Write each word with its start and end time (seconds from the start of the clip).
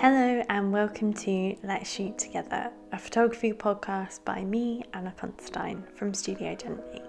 Hello, 0.00 0.44
and 0.48 0.72
welcome 0.72 1.12
to 1.12 1.56
Let's 1.64 1.90
Shoot 1.90 2.18
Together, 2.18 2.70
a 2.92 2.98
photography 3.00 3.52
podcast 3.52 4.24
by 4.24 4.44
me, 4.44 4.84
Anna 4.94 5.12
Constantine 5.18 5.82
from 5.96 6.14
Studio 6.14 6.54
Gently. 6.54 7.02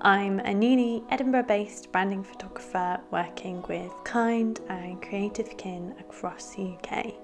I'm 0.00 0.40
a 0.40 0.52
newly 0.52 1.04
Edinburgh 1.10 1.44
based 1.44 1.92
branding 1.92 2.24
photographer 2.24 2.98
working 3.12 3.62
with 3.68 3.92
kind 4.02 4.58
and 4.68 5.00
creative 5.00 5.56
kin 5.56 5.94
across 6.00 6.56
the 6.56 6.76
UK, 6.76 7.14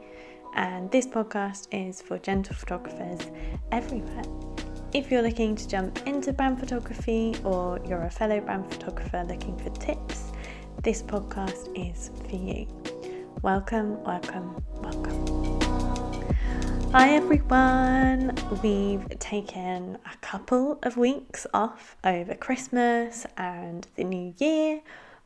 and 0.55 0.89
this 0.93 1.09
podcast 1.09 1.67
is 1.73 2.01
for 2.01 2.17
gentle 2.19 2.55
photographers 2.55 3.29
everywhere. 3.73 4.23
If 4.95 5.11
you're 5.11 5.23
looking 5.23 5.57
to 5.57 5.67
jump 5.67 6.07
into 6.07 6.33
brand 6.33 6.61
photography 6.61 7.35
or 7.43 7.81
you're 7.85 8.05
a 8.05 8.11
fellow 8.11 8.41
brand 8.41 8.73
photographer 8.73 9.25
looking 9.29 9.59
for 9.59 9.71
tips, 9.71 10.31
this 10.85 11.03
podcast 11.03 11.77
is 11.77 12.13
for 12.29 12.37
you. 12.37 12.82
Welcome, 13.43 14.01
welcome, 14.05 14.65
welcome. 14.83 15.61
Hi 16.93 17.11
everyone! 17.17 18.37
We've 18.63 19.19
taken 19.19 19.99
a 20.07 20.17
couple 20.21 20.79
of 20.85 20.97
weeks 20.97 21.45
off 21.53 21.97
over 22.05 22.37
Christmas 22.37 23.27
and 23.37 23.85
the 23.97 24.05
new 24.05 24.33
year, 24.39 24.81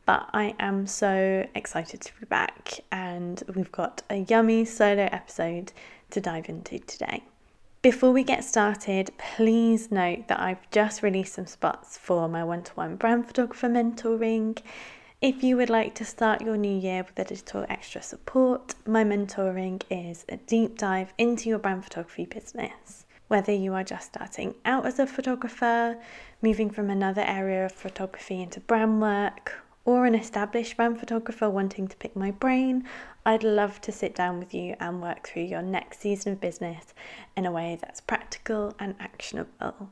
but 0.07 0.31
I 0.33 0.55
am 0.59 0.87
so 0.87 1.45
excited 1.53 2.01
to 2.01 2.19
be 2.19 2.25
back 2.25 2.79
and 2.91 3.43
we've 3.53 3.71
got 3.71 4.01
a 4.09 4.25
yummy 4.27 4.65
solo 4.65 5.07
episode 5.11 5.71
to 6.09 6.19
dive 6.19 6.49
into 6.49 6.79
today. 6.79 7.23
Before 7.83 8.11
we 8.11 8.23
get 8.23 8.43
started, 8.43 9.11
please 9.19 9.91
note 9.91 10.27
that 10.27 10.39
I've 10.39 10.67
just 10.71 11.03
released 11.03 11.35
some 11.35 11.45
spots 11.45 11.99
for 11.99 12.27
my 12.27 12.43
one 12.43 12.63
to 12.63 12.71
one 12.73 12.95
brand 12.95 13.27
photographer 13.27 13.69
mentoring. 13.69 14.57
If 15.19 15.43
you 15.43 15.57
would 15.57 15.71
like 15.71 15.95
to 15.95 16.05
start 16.05 16.43
your 16.43 16.57
new 16.57 16.77
year 16.77 17.03
with 17.03 17.17
a 17.17 17.33
little 17.33 17.65
extra 17.69 18.03
support, 18.03 18.75
my 18.85 19.03
mentoring 19.03 19.81
is 19.89 20.23
a 20.29 20.37
deep 20.37 20.77
dive 20.77 21.11
into 21.17 21.49
your 21.49 21.57
brand 21.57 21.85
photography 21.85 22.25
business. 22.25 23.07
Whether 23.27 23.51
you 23.51 23.73
are 23.73 23.83
just 23.83 24.13
starting 24.13 24.53
out 24.63 24.85
as 24.85 24.99
a 24.99 25.07
photographer, 25.07 25.97
moving 26.43 26.69
from 26.69 26.91
another 26.91 27.23
area 27.23 27.65
of 27.65 27.71
photography 27.71 28.43
into 28.43 28.59
brand 28.59 29.01
work, 29.01 29.53
or 29.85 30.05
an 30.05 30.13
established 30.13 30.77
brand 30.77 30.99
photographer 30.99 31.49
wanting 31.49 31.87
to 31.87 31.97
pick 31.97 32.15
my 32.15 32.29
brain, 32.29 32.87
I'd 33.25 33.43
love 33.43 33.81
to 33.81 33.91
sit 33.91 34.13
down 34.13 34.37
with 34.37 34.53
you 34.53 34.75
and 34.79 35.01
work 35.01 35.27
through 35.27 35.45
your 35.45 35.63
next 35.63 35.99
season 35.99 36.33
of 36.33 36.39
business 36.39 36.93
in 37.35 37.47
a 37.47 37.51
way 37.51 37.75
that's 37.81 38.01
practical 38.01 38.75
and 38.77 38.93
actionable. 38.99 39.89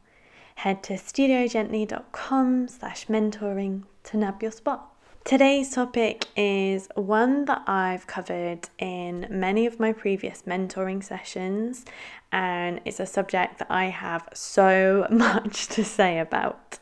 Head 0.53 0.84
to 0.84 0.94
studiogently.com 0.94 2.68
slash 2.68 3.08
mentoring 3.08 3.86
to 4.03 4.18
nab 4.18 4.44
your 4.44 4.52
spot. 4.52 4.95
Today's 5.26 5.72
topic 5.72 6.28
is 6.38 6.88
one 6.94 7.45
that 7.45 7.64
I've 7.66 8.06
covered 8.06 8.70
in 8.78 9.26
many 9.31 9.66
of 9.66 9.80
my 9.80 9.92
previous 9.92 10.44
mentoring 10.44 11.04
sessions, 11.04 11.84
and 12.31 12.80
it's 12.86 13.00
a 13.00 13.08
subject 13.08 13.58
that 13.58 13.72
I 13.72 13.86
have 13.86 14.30
so 14.36 15.08
much 15.09 15.66
to 15.70 15.84
say 15.84 16.20
about 16.20 16.78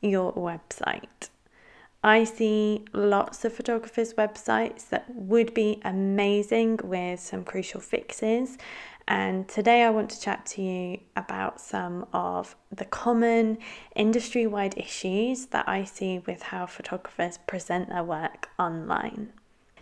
your 0.00 0.32
website. 0.32 1.28
I 2.04 2.24
see 2.24 2.84
lots 2.92 3.46
of 3.46 3.54
photographers' 3.54 4.12
websites 4.12 4.90
that 4.90 5.06
would 5.08 5.54
be 5.54 5.80
amazing 5.86 6.80
with 6.84 7.18
some 7.18 7.44
crucial 7.44 7.80
fixes, 7.80 8.58
and 9.08 9.48
today 9.48 9.84
I 9.84 9.88
want 9.88 10.10
to 10.10 10.20
chat 10.20 10.44
to 10.46 10.62
you 10.62 11.00
about 11.16 11.62
some 11.62 12.06
of 12.12 12.56
the 12.70 12.84
common 12.84 13.56
industry 13.96 14.46
wide 14.46 14.76
issues 14.76 15.46
that 15.46 15.66
I 15.66 15.84
see 15.84 16.18
with 16.26 16.42
how 16.42 16.66
photographers 16.66 17.38
present 17.38 17.88
their 17.88 18.04
work 18.04 18.50
online. 18.58 19.32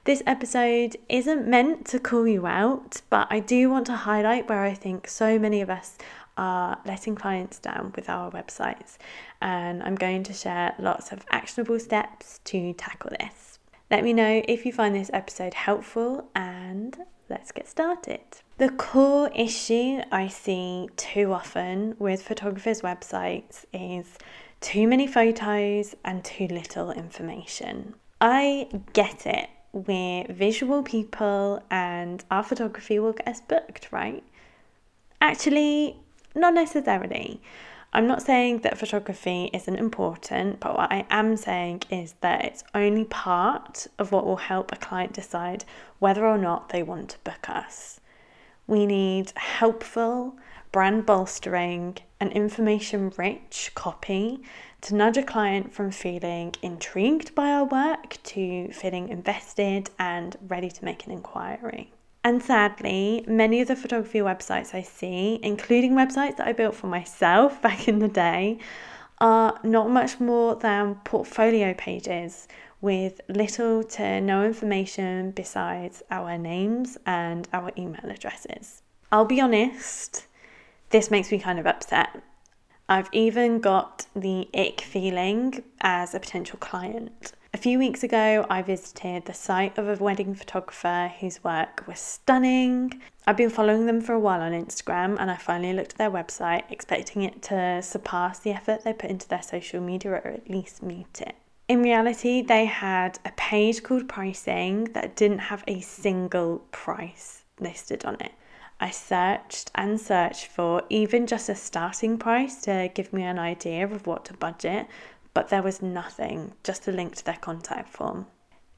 This 0.05 0.23
episode 0.25 0.97
isn't 1.09 1.49
meant 1.49 1.87
to 1.87 1.99
call 1.99 2.29
you 2.29 2.47
out, 2.47 3.03
but 3.11 3.27
I 3.31 3.41
do 3.41 3.69
want 3.69 3.87
to 3.87 3.97
highlight 3.97 4.49
where 4.49 4.63
I 4.63 4.75
think 4.75 5.09
so 5.09 5.41
many 5.41 5.61
of 5.61 5.71
us 5.71 5.99
are 6.37 6.79
letting 6.85 7.15
clients 7.15 7.59
down 7.59 7.93
with 7.95 8.09
our 8.09 8.31
websites, 8.31 8.97
and 9.41 9.83
I'm 9.83 9.95
going 9.95 10.23
to 10.25 10.33
share 10.33 10.75
lots 10.79 11.13
of 11.13 11.25
actionable 11.31 11.79
steps 11.79 12.41
to 12.45 12.73
tackle 12.75 13.11
this. 13.21 13.59
Let 13.91 14.05
me 14.05 14.13
know 14.13 14.43
if 14.49 14.65
you 14.65 14.73
find 14.73 14.95
this 14.95 15.11
episode 15.13 15.55
helpful, 15.55 16.29
and 16.35 16.97
let's 17.29 17.53
get 17.53 17.69
started. 17.69 18.21
The 18.59 18.69
core 18.71 19.31
issue 19.35 20.01
I 20.13 20.29
see 20.29 20.89
too 20.97 21.33
often 21.33 21.97
with 21.99 22.23
photographers' 22.23 22.83
websites 22.83 23.65
is 23.73 24.19
too 24.61 24.87
many 24.87 25.07
photos 25.07 25.95
and 26.05 26.25
too 26.25 26.47
little 26.47 26.93
information. 26.93 27.95
I 28.21 28.69
get 28.93 29.27
it. 29.27 29.49
We're 29.73 30.27
visual 30.29 30.83
people 30.83 31.63
and 31.71 32.23
our 32.31 32.45
photography 32.45 32.99
will 32.99 33.15
get 33.15 33.27
us 33.27 33.41
booked, 33.41 33.89
right? 33.91 34.23
Actually, 35.21 35.97
not 36.35 36.55
necessarily. 36.55 37.41
I'm 37.95 38.07
not 38.07 38.23
saying 38.23 38.61
that 38.61 38.79
photography 38.79 39.51
isn't 39.53 39.77
important, 39.77 40.61
but 40.61 40.77
what 40.77 40.91
I 40.91 41.05
am 41.11 41.37
saying 41.37 41.83
is 41.91 42.15
that 42.23 42.45
it's 42.45 42.65
only 42.75 43.05
part 43.05 43.87
of 43.99 44.13
what 44.13 44.25
will 44.25 44.37
help 44.37 44.73
a 44.73 44.77
client 44.77 45.13
decide 45.13 45.67
whether 45.99 46.27
or 46.27 46.39
not 46.39 46.71
they 46.71 46.83
want 46.83 47.11
to 47.11 47.19
book 47.19 47.51
us. 47.51 48.01
We 48.67 48.87
need 48.87 49.33
helpful, 49.37 50.37
brand 50.71 51.05
bolstering, 51.05 51.99
and 52.19 52.33
information 52.33 53.13
rich 53.19 53.73
copy 53.75 54.43
to 54.81 54.95
nudge 54.95 55.19
a 55.19 55.23
client 55.23 55.75
from 55.75 55.91
feeling 55.91 56.55
intrigued 56.63 57.35
by 57.35 57.51
our 57.51 57.65
work 57.65 58.17
to 58.23 58.73
feeling 58.73 59.11
invested 59.11 59.91
and 59.99 60.37
ready 60.49 60.71
to 60.71 60.85
make 60.85 61.05
an 61.05 61.13
inquiry. 61.13 61.93
And 62.25 62.43
sadly, 62.43 63.25
many 63.27 63.61
of 63.61 63.69
the 63.69 63.77
photography 63.77 64.21
websites 64.21 64.75
I 64.75 64.83
see, 64.83 65.41
including 65.43 65.93
websites 65.93 66.37
that 66.37 66.47
I 66.47 66.53
built 66.53 66.75
for 66.75 66.87
myself 66.87 67.61
back 67.67 67.89
in 67.89 67.99
the 67.99 68.09
day, 68.09 68.59
are 69.19 69.59
not 69.63 69.91
much 69.91 70.21
more 70.21 70.55
than 70.57 70.97
portfolio 71.05 71.75
pages 71.75 72.49
with 72.81 73.21
little 73.29 73.85
to 73.85 74.21
no 74.21 74.45
information 74.45 75.31
besides 75.31 76.03
our 76.11 76.37
names 76.37 76.99
and 77.07 77.49
our 77.53 77.71
email 77.79 78.11
addresses. 78.11 78.83
I'll 79.13 79.25
be 79.25 79.41
honest, 79.41 80.27
this 80.91 81.11
makes 81.11 81.31
me 81.31 81.39
kind 81.39 81.61
of 81.61 81.67
upset. 81.67 82.23
I've 82.89 83.09
even 83.13 83.61
got 83.61 84.07
the 84.15 84.49
ick 84.53 84.81
feeling 84.81 85.63
as 85.81 86.15
a 86.15 86.21
potential 86.21 86.59
client. 86.59 87.33
A 87.55 87.59
few 87.59 87.79
weeks 87.79 88.03
ago, 88.03 88.47
I 88.49 88.63
visited 88.63 89.27
the 89.27 89.35
site 89.35 89.77
of 89.77 89.87
a 89.87 90.03
wedding 90.03 90.35
photographer 90.35 91.13
whose 91.21 91.45
work 91.45 91.85
was 91.87 92.01
stunning. 92.01 93.03
I've 93.27 93.37
been 93.37 93.51
following 93.51 93.85
them 93.85 94.01
for 94.01 94.15
a 94.15 94.19
while 94.19 94.41
on 94.41 94.53
Instagram 94.53 95.19
and 95.21 95.31
I 95.31 95.37
finally 95.37 95.75
looked 95.75 95.93
at 95.93 95.99
their 95.99 96.11
website, 96.11 96.63
expecting 96.71 97.23
it 97.23 97.43
to 97.43 97.83
surpass 97.83 98.39
the 98.39 98.53
effort 98.53 98.85
they 98.85 98.95
put 98.95 99.11
into 99.11 99.29
their 99.29 99.43
social 99.43 99.83
media 99.83 100.13
or 100.13 100.29
at 100.29 100.49
least 100.49 100.83
meet 100.83 101.21
it. 101.21 101.35
In 101.69 101.83
reality, 101.83 102.41
they 102.41 102.65
had 102.65 103.19
a 103.27 103.33
page 103.33 103.83
called 103.83 104.09
pricing 104.09 104.85
that 104.95 105.15
didn't 105.15 105.39
have 105.41 105.63
a 105.67 105.81
single 105.81 106.63
price 106.73 107.45
listed 107.61 108.07
on 108.07 108.15
it. 108.15 108.33
I 108.81 108.91
searched 108.91 109.71
and 109.75 110.01
searched 110.01 110.47
for 110.47 110.83
even 110.89 111.27
just 111.27 111.51
a 111.51 111.55
starting 111.55 112.17
price 112.17 112.63
to 112.63 112.91
give 112.95 113.13
me 113.13 113.23
an 113.25 113.39
idea 113.39 113.85
of 113.85 114.07
what 114.07 114.25
to 114.25 114.35
budget, 114.35 114.87
but 115.35 115.49
there 115.49 115.63
was 115.63 115.83
nothing, 115.83 116.53
just 116.63 116.89
a 116.89 116.93
link 116.93 117.17
to 117.17 117.25
their 117.25 117.39
contact 117.41 117.89
form. 117.89 118.27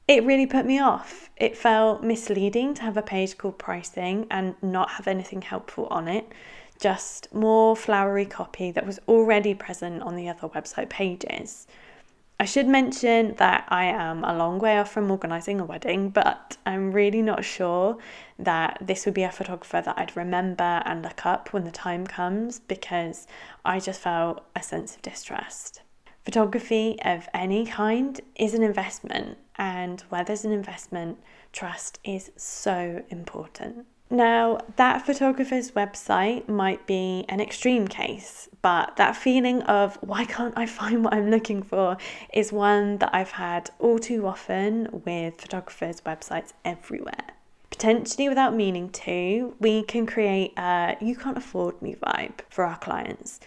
It 0.07 0.23
really 0.23 0.45
put 0.45 0.65
me 0.65 0.79
off. 0.79 1.31
It 1.35 1.57
felt 1.57 2.03
misleading 2.03 2.75
to 2.75 2.83
have 2.83 2.95
a 2.95 3.01
page 3.01 3.37
called 3.37 3.57
pricing 3.57 4.27
and 4.29 4.55
not 4.61 4.91
have 4.91 5.07
anything 5.07 5.41
helpful 5.41 5.87
on 5.87 6.07
it, 6.07 6.31
just 6.79 7.33
more 7.33 7.75
flowery 7.75 8.25
copy 8.25 8.71
that 8.71 8.85
was 8.85 8.99
already 9.07 9.55
present 9.55 10.03
on 10.03 10.15
the 10.15 10.29
other 10.29 10.47
website 10.49 10.89
pages. 10.89 11.65
I 12.37 12.43
should 12.45 12.67
mention 12.67 13.35
that 13.35 13.65
I 13.69 13.85
am 13.85 14.23
a 14.25 14.35
long 14.35 14.59
way 14.59 14.77
off 14.77 14.91
from 14.91 15.09
organising 15.09 15.61
a 15.61 15.65
wedding, 15.65 16.09
but 16.09 16.57
I'm 16.65 16.91
really 16.91 17.21
not 17.21 17.45
sure 17.45 17.97
that 18.37 18.77
this 18.81 19.05
would 19.05 19.13
be 19.13 19.23
a 19.23 19.31
photographer 19.31 19.81
that 19.81 19.97
I'd 19.97 20.17
remember 20.17 20.83
and 20.85 21.01
look 21.01 21.25
up 21.25 21.53
when 21.53 21.63
the 21.63 21.71
time 21.71 22.05
comes 22.05 22.59
because 22.59 23.25
I 23.63 23.79
just 23.79 24.01
felt 24.01 24.43
a 24.53 24.61
sense 24.61 24.95
of 24.95 25.01
distrust. 25.01 25.81
Photography 26.25 26.97
of 27.05 27.29
any 27.35 27.67
kind 27.67 28.19
is 28.35 28.55
an 28.55 28.63
investment, 28.63 29.37
and 29.57 30.01
where 30.09 30.23
there's 30.23 30.43
an 30.43 30.51
investment, 30.51 31.19
trust 31.53 31.99
is 32.03 32.31
so 32.35 33.03
important. 33.09 33.85
Now, 34.09 34.57
that 34.75 35.05
photographer's 35.05 35.71
website 35.71 36.49
might 36.49 36.87
be 36.87 37.25
an 37.29 37.39
extreme 37.39 37.87
case, 37.87 38.49
but 38.63 38.95
that 38.95 39.15
feeling 39.15 39.61
of 39.63 39.97
why 40.01 40.25
can't 40.25 40.57
I 40.57 40.65
find 40.65 41.03
what 41.03 41.13
I'm 41.13 41.29
looking 41.29 41.61
for 41.61 41.95
is 42.33 42.51
one 42.51 42.97
that 42.97 43.13
I've 43.13 43.31
had 43.31 43.69
all 43.77 43.99
too 43.99 44.25
often 44.25 45.03
with 45.05 45.39
photographers' 45.39 46.01
websites 46.01 46.53
everywhere. 46.63 47.33
Potentially 47.69 48.29
without 48.29 48.55
meaning 48.55 48.89
to, 48.89 49.53
we 49.59 49.83
can 49.83 50.07
create 50.07 50.53
a 50.57 50.97
you 51.01 51.15
can't 51.15 51.37
afford 51.37 51.79
me 51.83 51.95
vibe 51.95 52.39
for 52.49 52.63
our 52.63 52.77
clients 52.79 53.39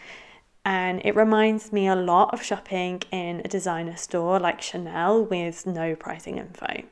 and 0.69 1.01
it 1.03 1.17
reminds 1.17 1.73
me 1.73 1.89
a 1.89 1.97
lot 1.97 2.35
of 2.35 2.43
shopping 2.43 3.01
in 3.11 3.41
a 3.43 3.49
designer 3.49 3.97
store 3.97 4.39
like 4.39 4.61
Chanel 4.61 5.25
with 5.25 5.67
no 5.67 5.97
pricing 5.97 6.37
info. 6.37 6.83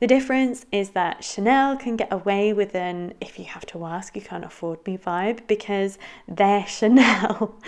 The 0.00 0.08
difference 0.08 0.66
is 0.72 0.90
that 0.90 1.22
Chanel 1.22 1.76
can 1.76 1.94
get 1.94 2.12
away 2.12 2.52
with 2.52 2.74
an 2.74 3.14
if 3.20 3.38
you 3.38 3.44
have 3.44 3.64
to 3.66 3.84
ask, 3.84 4.16
you 4.16 4.22
can't 4.22 4.44
afford 4.44 4.84
me 4.84 4.98
vibe 4.98 5.46
because 5.46 5.98
they're 6.26 6.66
Chanel. 6.76 7.60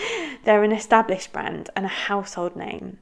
they're 0.43 0.65
an 0.65 0.73
established 0.73 1.33
brand 1.33 1.71
and 1.77 1.85
a 1.85 1.99
household 2.11 2.57
name. 2.57 2.99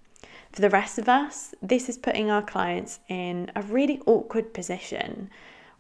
For 0.53 0.61
the 0.61 0.69
rest 0.69 0.99
of 0.99 1.09
us, 1.09 1.55
this 1.63 1.89
is 1.89 1.97
putting 1.97 2.31
our 2.31 2.43
clients 2.43 3.01
in 3.09 3.51
a 3.57 3.63
really 3.63 3.99
awkward 4.05 4.53
position. 4.53 5.31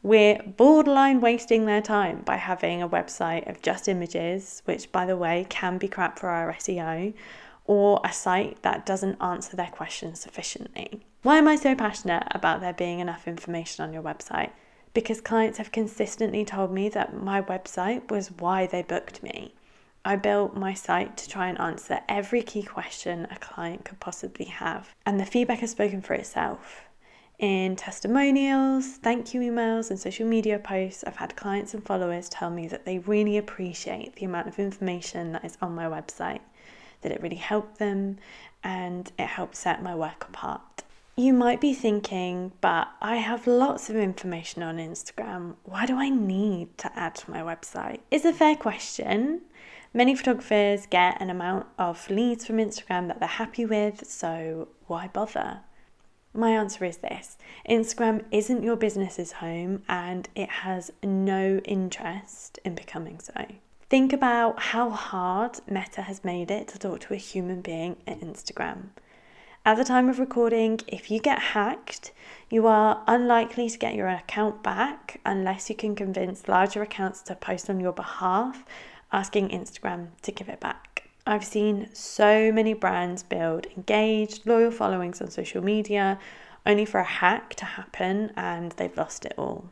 We're 0.02 0.42
borderline 0.42 1.20
wasting 1.20 1.66
their 1.66 1.82
time 1.82 2.22
by 2.22 2.36
having 2.36 2.80
a 2.82 2.88
website 2.88 3.48
of 3.50 3.60
just 3.60 3.86
images, 3.86 4.62
which, 4.64 4.90
by 4.90 5.04
the 5.04 5.16
way, 5.16 5.46
can 5.50 5.76
be 5.76 5.88
crap 5.88 6.18
for 6.18 6.30
our 6.30 6.54
SEO, 6.54 7.12
or 7.66 8.00
a 8.02 8.12
site 8.12 8.62
that 8.62 8.86
doesn't 8.86 9.20
answer 9.20 9.56
their 9.56 9.66
questions 9.66 10.18
sufficiently. 10.18 11.02
Why 11.22 11.36
am 11.36 11.46
I 11.46 11.56
so 11.56 11.74
passionate 11.74 12.22
about 12.30 12.62
there 12.62 12.72
being 12.72 13.00
enough 13.00 13.28
information 13.28 13.84
on 13.84 13.92
your 13.92 14.02
website? 14.02 14.52
Because 14.94 15.20
clients 15.20 15.58
have 15.58 15.70
consistently 15.70 16.46
told 16.46 16.72
me 16.72 16.88
that 16.88 17.14
my 17.14 17.42
website 17.42 18.10
was 18.10 18.32
why 18.32 18.66
they 18.66 18.82
booked 18.82 19.22
me. 19.22 19.54
I 20.02 20.16
built 20.16 20.56
my 20.56 20.72
site 20.72 21.18
to 21.18 21.28
try 21.28 21.48
and 21.48 21.60
answer 21.60 22.00
every 22.08 22.42
key 22.42 22.62
question 22.62 23.28
a 23.30 23.36
client 23.36 23.84
could 23.84 24.00
possibly 24.00 24.46
have, 24.46 24.94
and 25.04 25.20
the 25.20 25.26
feedback 25.26 25.58
has 25.58 25.72
spoken 25.72 26.00
for 26.00 26.14
itself. 26.14 26.89
In 27.40 27.74
testimonials, 27.74 28.98
thank 28.98 29.32
you 29.32 29.40
emails, 29.40 29.88
and 29.88 29.98
social 29.98 30.26
media 30.26 30.58
posts, 30.58 31.04
I've 31.04 31.16
had 31.16 31.36
clients 31.36 31.72
and 31.72 31.82
followers 31.82 32.28
tell 32.28 32.50
me 32.50 32.68
that 32.68 32.84
they 32.84 32.98
really 32.98 33.38
appreciate 33.38 34.14
the 34.16 34.26
amount 34.26 34.46
of 34.46 34.58
information 34.58 35.32
that 35.32 35.46
is 35.46 35.56
on 35.62 35.74
my 35.74 35.86
website, 35.86 36.40
that 37.00 37.12
it 37.12 37.22
really 37.22 37.36
helped 37.36 37.78
them, 37.78 38.18
and 38.62 39.10
it 39.18 39.26
helped 39.26 39.56
set 39.56 39.82
my 39.82 39.94
work 39.94 40.26
apart. 40.28 40.82
You 41.16 41.32
might 41.32 41.62
be 41.62 41.72
thinking, 41.72 42.52
but 42.60 42.88
I 43.00 43.16
have 43.16 43.46
lots 43.46 43.88
of 43.88 43.96
information 43.96 44.62
on 44.62 44.76
Instagram. 44.76 45.54
Why 45.64 45.86
do 45.86 45.96
I 45.96 46.10
need 46.10 46.76
to 46.76 46.94
add 46.94 47.14
to 47.14 47.30
my 47.30 47.40
website? 47.40 48.00
It's 48.10 48.26
a 48.26 48.34
fair 48.34 48.54
question. 48.54 49.40
Many 49.94 50.14
photographers 50.14 50.84
get 50.84 51.18
an 51.22 51.30
amount 51.30 51.68
of 51.78 52.10
leads 52.10 52.44
from 52.44 52.58
Instagram 52.58 53.08
that 53.08 53.18
they're 53.18 53.26
happy 53.30 53.64
with, 53.64 54.06
so 54.06 54.68
why 54.88 55.08
bother? 55.08 55.60
My 56.32 56.50
answer 56.50 56.84
is 56.84 56.98
this 56.98 57.36
Instagram 57.68 58.24
isn't 58.30 58.62
your 58.62 58.76
business's 58.76 59.32
home 59.32 59.82
and 59.88 60.28
it 60.36 60.48
has 60.48 60.92
no 61.02 61.58
interest 61.64 62.60
in 62.64 62.74
becoming 62.74 63.18
so. 63.18 63.46
Think 63.88 64.12
about 64.12 64.60
how 64.60 64.90
hard 64.90 65.58
Meta 65.68 66.02
has 66.02 66.24
made 66.24 66.52
it 66.52 66.68
to 66.68 66.78
talk 66.78 67.00
to 67.00 67.14
a 67.14 67.16
human 67.16 67.60
being 67.60 67.96
at 68.06 68.20
Instagram. 68.20 68.90
At 69.64 69.76
the 69.76 69.84
time 69.84 70.08
of 70.08 70.20
recording, 70.20 70.80
if 70.86 71.10
you 71.10 71.18
get 71.18 71.38
hacked, 71.38 72.12
you 72.48 72.66
are 72.68 73.02
unlikely 73.08 73.68
to 73.68 73.78
get 73.78 73.94
your 73.94 74.08
account 74.08 74.62
back 74.62 75.20
unless 75.26 75.68
you 75.68 75.74
can 75.74 75.96
convince 75.96 76.48
larger 76.48 76.80
accounts 76.80 77.20
to 77.22 77.34
post 77.34 77.68
on 77.68 77.80
your 77.80 77.92
behalf 77.92 78.64
asking 79.12 79.48
Instagram 79.48 80.10
to 80.22 80.30
give 80.30 80.48
it 80.48 80.60
back. 80.60 80.89
I've 81.26 81.44
seen 81.44 81.88
so 81.92 82.50
many 82.52 82.72
brands 82.72 83.22
build 83.22 83.66
engaged, 83.76 84.46
loyal 84.46 84.70
followings 84.70 85.20
on 85.20 85.30
social 85.30 85.62
media 85.62 86.18
only 86.66 86.84
for 86.84 87.00
a 87.00 87.04
hack 87.04 87.54
to 87.54 87.64
happen 87.64 88.32
and 88.36 88.72
they've 88.72 88.96
lost 88.96 89.24
it 89.24 89.34
all. 89.36 89.70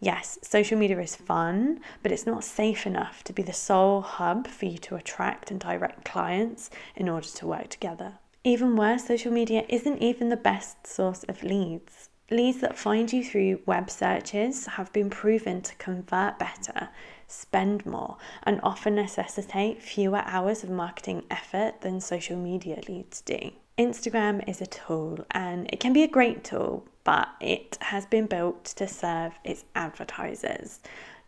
Yes, 0.00 0.38
social 0.42 0.76
media 0.76 0.98
is 1.00 1.14
fun, 1.14 1.80
but 2.02 2.10
it's 2.10 2.26
not 2.26 2.42
safe 2.42 2.86
enough 2.86 3.22
to 3.24 3.32
be 3.32 3.42
the 3.42 3.52
sole 3.52 4.00
hub 4.00 4.48
for 4.48 4.66
you 4.66 4.78
to 4.78 4.96
attract 4.96 5.50
and 5.50 5.60
direct 5.60 6.04
clients 6.04 6.70
in 6.96 7.08
order 7.08 7.28
to 7.28 7.46
work 7.46 7.68
together. 7.68 8.14
Even 8.42 8.74
worse, 8.74 9.06
social 9.06 9.30
media 9.30 9.64
isn't 9.68 10.02
even 10.02 10.28
the 10.28 10.36
best 10.36 10.88
source 10.88 11.22
of 11.24 11.44
leads. 11.44 12.08
Leads 12.32 12.58
that 12.62 12.76
find 12.76 13.12
you 13.12 13.22
through 13.22 13.60
web 13.66 13.88
searches 13.88 14.66
have 14.66 14.92
been 14.92 15.08
proven 15.08 15.62
to 15.62 15.74
convert 15.76 16.38
better 16.38 16.88
spend 17.32 17.86
more, 17.86 18.16
and 18.42 18.60
often 18.62 18.94
necessitate 18.94 19.82
fewer 19.82 20.22
hours 20.26 20.62
of 20.62 20.70
marketing 20.70 21.24
effort 21.30 21.80
than 21.80 22.00
social 22.00 22.36
media 22.36 22.80
leads 22.88 23.20
do. 23.20 23.50
Instagram 23.78 24.46
is 24.46 24.60
a 24.60 24.66
tool 24.66 25.24
and 25.30 25.68
it 25.72 25.80
can 25.80 25.92
be 25.92 26.02
a 26.02 26.08
great 26.08 26.44
tool, 26.44 26.84
but 27.04 27.28
it 27.40 27.78
has 27.80 28.04
been 28.06 28.26
built 28.26 28.64
to 28.64 28.86
serve 28.86 29.32
its 29.44 29.64
advertisers, 29.74 30.80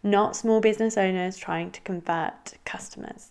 not 0.02 0.36
small 0.36 0.60
business 0.60 0.98
owners 0.98 1.36
trying 1.36 1.70
to 1.70 1.80
convert 1.80 2.54
customers. 2.64 3.30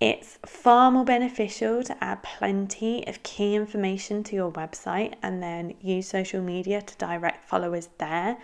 It's 0.00 0.38
far 0.44 0.90
more 0.90 1.04
beneficial 1.04 1.82
to 1.84 2.04
add 2.04 2.22
plenty 2.22 3.06
of 3.06 3.22
key 3.22 3.54
information 3.54 4.22
to 4.24 4.36
your 4.36 4.52
website 4.52 5.14
and 5.22 5.42
then 5.42 5.74
use 5.80 6.08
social 6.08 6.42
media 6.42 6.82
to 6.82 6.96
direct 6.98 7.48
followers 7.48 7.88
there 7.98 8.36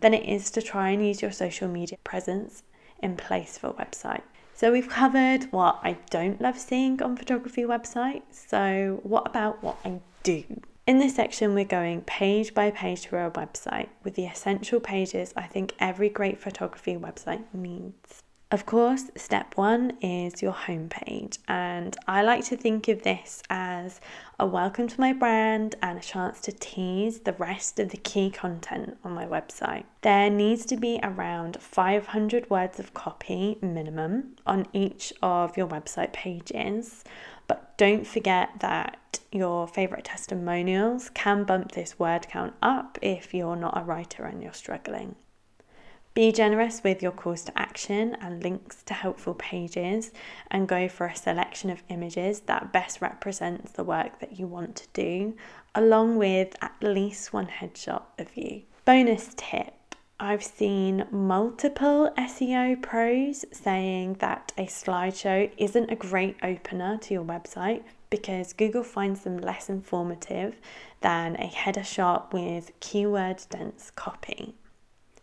than 0.00 0.14
it 0.14 0.28
is 0.28 0.50
to 0.52 0.62
try 0.62 0.90
and 0.90 1.04
use 1.04 1.20
your 1.20 1.32
social 1.32 1.66
media 1.66 1.98
presence 2.04 2.62
in 3.02 3.16
place 3.16 3.58
for 3.58 3.68
a 3.68 3.72
website. 3.72 4.22
So 4.54 4.72
we've 4.72 4.88
covered 4.88 5.44
what 5.52 5.78
I 5.84 5.98
don't 6.10 6.40
love 6.40 6.58
seeing 6.58 7.00
on 7.02 7.16
photography 7.16 7.62
websites. 7.62 8.48
So 8.48 9.00
what 9.02 9.26
about 9.26 9.62
what 9.62 9.76
I 9.84 10.00
do? 10.22 10.42
In 10.86 10.98
this 10.98 11.14
section, 11.14 11.54
we're 11.54 11.64
going 11.64 12.00
page 12.00 12.54
by 12.54 12.70
page 12.70 13.02
through 13.02 13.26
a 13.26 13.30
website 13.30 13.88
with 14.02 14.14
the 14.14 14.24
essential 14.24 14.80
pages 14.80 15.32
I 15.36 15.46
think 15.46 15.74
every 15.78 16.08
great 16.08 16.40
photography 16.40 16.96
website 16.96 17.44
needs. 17.52 18.22
Of 18.50 18.64
course, 18.64 19.10
step 19.14 19.58
one 19.58 19.98
is 20.00 20.40
your 20.40 20.54
homepage, 20.54 21.36
and 21.48 21.94
I 22.06 22.22
like 22.22 22.46
to 22.46 22.56
think 22.56 22.88
of 22.88 23.02
this 23.02 23.42
as 23.50 24.00
a 24.40 24.46
welcome 24.46 24.88
to 24.88 24.98
my 24.98 25.12
brand 25.12 25.74
and 25.82 25.98
a 25.98 26.00
chance 26.00 26.40
to 26.40 26.52
tease 26.52 27.20
the 27.20 27.34
rest 27.34 27.78
of 27.78 27.90
the 27.90 27.98
key 27.98 28.30
content 28.30 28.96
on 29.04 29.12
my 29.12 29.26
website. 29.26 29.84
There 30.00 30.30
needs 30.30 30.64
to 30.64 30.78
be 30.78 30.98
around 31.02 31.60
500 31.60 32.48
words 32.48 32.80
of 32.80 32.94
copy 32.94 33.58
minimum 33.60 34.36
on 34.46 34.64
each 34.72 35.12
of 35.20 35.58
your 35.58 35.66
website 35.66 36.14
pages, 36.14 37.04
but 37.48 37.76
don't 37.76 38.06
forget 38.06 38.60
that 38.60 39.20
your 39.30 39.68
favorite 39.68 40.04
testimonials 40.04 41.10
can 41.10 41.44
bump 41.44 41.72
this 41.72 41.98
word 41.98 42.26
count 42.28 42.54
up 42.62 42.98
if 43.02 43.34
you're 43.34 43.56
not 43.56 43.76
a 43.76 43.84
writer 43.84 44.24
and 44.24 44.42
you're 44.42 44.54
struggling. 44.54 45.16
Be 46.18 46.32
generous 46.32 46.82
with 46.82 47.00
your 47.00 47.12
calls 47.12 47.44
to 47.44 47.56
action 47.56 48.16
and 48.20 48.42
links 48.42 48.82
to 48.86 48.92
helpful 48.92 49.34
pages, 49.34 50.10
and 50.50 50.66
go 50.66 50.88
for 50.88 51.06
a 51.06 51.14
selection 51.14 51.70
of 51.70 51.84
images 51.90 52.40
that 52.46 52.72
best 52.72 53.00
represents 53.00 53.70
the 53.70 53.84
work 53.84 54.18
that 54.18 54.36
you 54.36 54.48
want 54.48 54.74
to 54.74 54.88
do, 54.94 55.36
along 55.76 56.16
with 56.16 56.56
at 56.60 56.74
least 56.82 57.32
one 57.32 57.46
headshot 57.46 58.02
of 58.18 58.36
you. 58.36 58.62
Bonus 58.84 59.32
tip 59.36 59.94
I've 60.18 60.42
seen 60.42 61.06
multiple 61.12 62.10
SEO 62.18 62.82
pros 62.82 63.44
saying 63.52 64.14
that 64.14 64.50
a 64.58 64.66
slideshow 64.66 65.48
isn't 65.56 65.88
a 65.88 65.94
great 65.94 66.34
opener 66.42 66.98
to 66.98 67.14
your 67.14 67.24
website 67.24 67.84
because 68.10 68.52
Google 68.54 68.82
finds 68.82 69.20
them 69.20 69.38
less 69.38 69.68
informative 69.68 70.56
than 71.00 71.36
a 71.36 71.46
header 71.46 71.84
shot 71.84 72.32
with 72.32 72.72
keyword 72.80 73.46
dense 73.50 73.92
copy. 73.94 74.56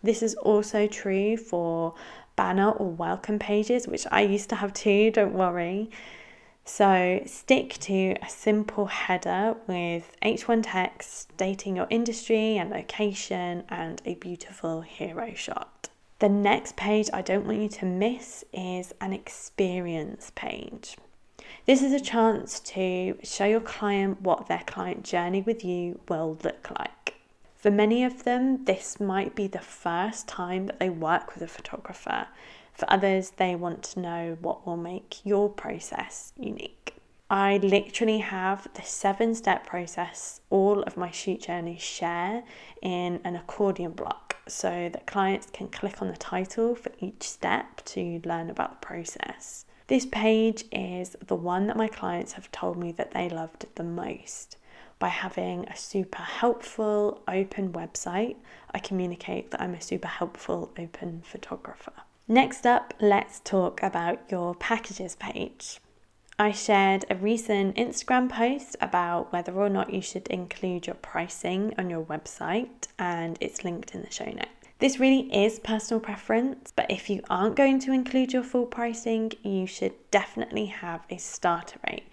This 0.05 0.21
is 0.21 0.35
also 0.35 0.85
true 0.85 1.35
for 1.35 1.95
banner 2.35 2.69
or 2.69 2.91
welcome 2.91 3.39
pages, 3.39 3.87
which 3.87 4.05
I 4.11 4.21
used 4.21 4.49
to 4.49 4.55
have 4.55 4.71
too, 4.71 5.09
don't 5.09 5.33
worry. 5.33 5.89
So 6.63 7.23
stick 7.25 7.79
to 7.79 8.15
a 8.21 8.29
simple 8.29 8.85
header 8.85 9.55
with 9.65 10.15
H1 10.21 10.61
text 10.63 11.31
stating 11.33 11.75
your 11.75 11.87
industry 11.89 12.57
and 12.57 12.69
location 12.69 13.63
and 13.67 13.99
a 14.05 14.13
beautiful 14.13 14.81
hero 14.81 15.33
shot. 15.33 15.89
The 16.19 16.29
next 16.29 16.75
page 16.75 17.09
I 17.11 17.23
don't 17.23 17.47
want 17.47 17.57
you 17.61 17.69
to 17.69 17.85
miss 17.85 18.45
is 18.53 18.93
an 19.01 19.11
experience 19.11 20.31
page. 20.35 20.97
This 21.65 21.81
is 21.81 21.93
a 21.93 21.99
chance 21.99 22.59
to 22.59 23.17
show 23.23 23.45
your 23.45 23.59
client 23.59 24.21
what 24.21 24.47
their 24.47 24.63
client 24.67 25.03
journey 25.03 25.41
with 25.41 25.65
you 25.65 25.99
will 26.07 26.37
look 26.43 26.69
like. 26.77 26.91
For 27.65 27.71
many 27.71 28.03
of 28.03 28.25
them, 28.25 28.65
this 28.65 28.99
might 28.99 29.33
be 29.33 29.47
the 29.47 29.57
first 29.57 30.27
time 30.27 30.67
that 30.67 30.79
they 30.79 30.91
work 30.91 31.33
with 31.33 31.41
a 31.41 31.47
photographer. 31.47 32.27
For 32.73 32.85
others, 32.93 33.31
they 33.37 33.55
want 33.55 33.81
to 33.85 34.01
know 34.01 34.37
what 34.39 34.67
will 34.67 34.77
make 34.77 35.25
your 35.25 35.49
process 35.49 36.31
unique. 36.37 36.93
I 37.27 37.57
literally 37.57 38.19
have 38.19 38.67
the 38.75 38.83
seven 38.83 39.33
step 39.33 39.65
process 39.65 40.41
all 40.51 40.83
of 40.83 40.95
my 40.95 41.09
shoot 41.09 41.41
journeys 41.41 41.81
share 41.81 42.43
in 42.83 43.19
an 43.23 43.35
accordion 43.35 43.93
block 43.93 44.37
so 44.47 44.87
that 44.93 45.07
clients 45.07 45.47
can 45.51 45.67
click 45.69 46.03
on 46.03 46.09
the 46.09 46.17
title 46.17 46.75
for 46.75 46.91
each 46.99 47.23
step 47.23 47.83
to 47.85 48.21
learn 48.25 48.51
about 48.51 48.79
the 48.79 48.85
process. 48.85 49.65
This 49.87 50.05
page 50.05 50.65
is 50.71 51.15
the 51.25 51.33
one 51.35 51.65
that 51.65 51.77
my 51.77 51.87
clients 51.87 52.33
have 52.33 52.51
told 52.51 52.77
me 52.77 52.91
that 52.91 53.09
they 53.15 53.27
loved 53.27 53.65
the 53.73 53.83
most 53.83 54.57
by 54.99 55.09
having 55.09 55.65
a 55.67 55.75
super 55.75 56.21
helpful, 56.21 57.21
open 57.27 57.73
website, 57.73 58.35
I 58.71 58.79
communicate 58.79 59.51
that 59.51 59.61
I'm 59.61 59.73
a 59.73 59.81
super 59.81 60.07
helpful, 60.07 60.71
open 60.77 61.21
photographer. 61.25 61.93
Next 62.27 62.65
up, 62.65 62.93
let's 62.99 63.39
talk 63.41 63.83
about 63.83 64.19
your 64.29 64.55
packages 64.55 65.15
page. 65.15 65.79
I 66.37 66.51
shared 66.51 67.05
a 67.09 67.15
recent 67.15 67.75
Instagram 67.75 68.29
post 68.29 68.75
about 68.81 69.31
whether 69.31 69.53
or 69.53 69.69
not 69.69 69.93
you 69.93 70.01
should 70.01 70.27
include 70.27 70.87
your 70.87 70.95
pricing 70.95 71.73
on 71.77 71.89
your 71.89 72.03
website, 72.03 72.87
and 72.99 73.37
it's 73.39 73.63
linked 73.63 73.95
in 73.95 74.01
the 74.01 74.11
show 74.11 74.25
notes. 74.25 74.49
This 74.79 74.99
really 74.99 75.33
is 75.33 75.59
personal 75.59 76.01
preference, 76.01 76.73
but 76.75 76.91
if 76.91 77.09
you 77.09 77.21
aren't 77.29 77.55
going 77.55 77.79
to 77.79 77.93
include 77.93 78.33
your 78.33 78.43
full 78.43 78.65
pricing, 78.65 79.31
you 79.41 79.65
should 79.65 79.93
definitely 80.11 80.65
have 80.65 81.05
a 81.09 81.17
starter 81.17 81.79
rate 81.87 82.03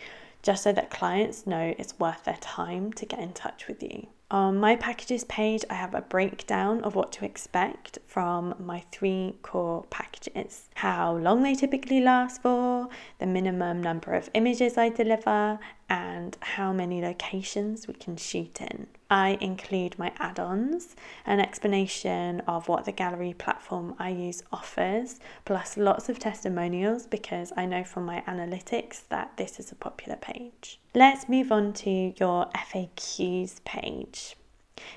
just 0.43 0.63
so 0.63 0.73
that 0.73 0.91
clients 0.91 1.47
know 1.47 1.75
it's 1.79 1.99
worth 1.99 2.25
their 2.25 2.39
time 2.41 2.93
to 2.95 3.07
get 3.07 3.21
in 3.21 3.33
touch 3.33 3.69
with 3.69 3.83
you. 3.83 4.09
On 4.33 4.59
my 4.59 4.77
packages 4.77 5.25
page, 5.25 5.63
I 5.69 5.75
have 5.75 5.95
a 5.95 6.01
breakdown 6.01 6.83
of 6.85 6.95
what 6.95 7.13
to 7.13 7.25
expect 7.27 7.99
from 8.07 8.55
my 8.59 8.83
three 8.91 9.37
core 9.43 9.85
packages 9.91 10.71
how 10.77 11.17
long 11.19 11.43
they 11.43 11.55
typically 11.55 12.01
last 12.01 12.41
for, 12.41 12.89
the 13.19 13.27
minimum 13.27 13.83
number 13.83 14.15
of 14.15 14.31
images 14.33 14.79
I 14.79 14.89
deliver, 14.89 15.59
and 15.93 16.39
how 16.41 16.73
many 16.73 17.03
locations 17.03 17.87
we 17.87 17.93
can 17.93 18.17
shoot 18.17 18.63
in. 18.63 18.87
I 19.11 19.37
include 19.43 19.99
my 19.99 20.11
add 20.19 20.41
ons, 20.41 20.97
an 21.27 21.39
explanation 21.39 22.41
of 22.49 22.67
what 22.67 22.87
the 22.87 22.93
gallery 22.93 23.35
platform 23.35 23.95
I 23.99 24.09
use 24.09 24.43
offers, 24.51 25.21
plus 25.45 25.77
lots 25.77 26.09
of 26.09 26.19
testimonials 26.19 27.07
because 27.07 27.53
I 27.59 27.67
know 27.67 27.85
from 27.85 28.07
my 28.07 28.23
analytics 28.27 29.07
that 29.11 29.37
this 29.37 29.61
is 29.61 29.71
a 29.71 29.75
popular 29.75 30.17
page. 30.17 30.81
Let's 30.95 31.29
move 31.29 31.53
on 31.53 31.75
to 31.75 32.15
your 32.19 32.47
FAQs 32.57 33.63
page. 33.65 34.37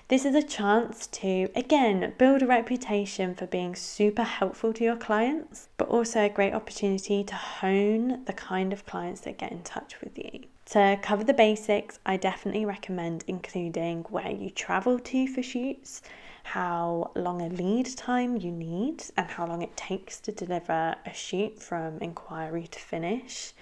This 0.08 0.24
is 0.24 0.34
a 0.34 0.42
chance 0.42 1.08
to, 1.08 1.50
again, 1.58 2.14
build 2.18 2.42
a 2.42 2.48
reputation 2.48 3.36
for 3.36 3.48
being 3.48 3.76
super 3.76 4.24
helpful 4.24 4.72
to 4.72 4.84
your 4.86 4.96
clients, 4.96 5.68
but 5.76 5.90
also 5.90 6.22
a 6.22 6.30
great 6.30 6.54
opportunity 6.54 7.22
to 7.26 7.36
hone 7.36 8.24
the 8.24 8.34
kind 8.34 8.72
of 8.72 8.86
clients 8.86 9.20
that 9.22 9.38
get 9.38 9.52
in 9.52 9.62
touch 9.64 10.00
with 10.00 10.18
you. 10.18 10.46
To 10.72 10.98
cover 11.02 11.24
the 11.24 11.34
basics, 11.34 12.00
I 12.06 12.18
definitely 12.18 12.66
recommend 12.66 13.24
including 13.28 14.04
where 14.10 14.32
you 14.32 14.50
travel 14.50 14.98
to 14.98 15.28
for 15.28 15.44
shoots, 15.44 16.02
how 16.44 17.12
long 17.16 17.42
a 17.42 17.50
lead 17.50 17.96
time 17.96 18.38
you 18.38 18.52
need, 18.52 19.04
and 19.16 19.28
how 19.28 19.46
long 19.46 19.62
it 19.62 19.78
takes 19.78 20.20
to 20.22 20.32
deliver 20.32 20.96
a 21.06 21.14
shoot 21.14 21.62
from 21.62 22.00
inquiry 22.00 22.66
to 22.68 22.80
finish. 22.80 23.54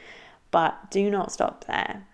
But 0.49 0.91
do 0.91 1.11
not 1.11 1.31
stop 1.33 1.65
there. 1.65 2.07